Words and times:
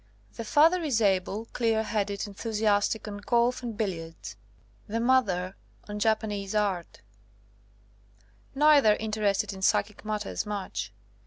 The 0.33 0.43
father 0.43 0.81
is 0.81 0.99
able, 0.99 1.45
clear 1.53 1.83
headed, 1.83 2.25
enthusiastic 2.25 3.07
on 3.07 3.19
golf 3.19 3.61
and 3.61 3.77
billiards; 3.77 4.35
the 4.87 4.99
mother 4.99 5.55
on 5.87 5.99
Japanese 5.99 6.55
art; 6.55 7.01
neither 8.55 8.95
interested 8.95 9.53
in 9.53 9.61
psychic 9.61 10.03
matters 10.03 10.43
much. 10.43 10.91